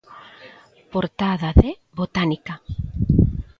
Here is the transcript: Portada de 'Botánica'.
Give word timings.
Portada 0.93 1.49
de 1.61 1.69
'Botánica'. 1.93 2.61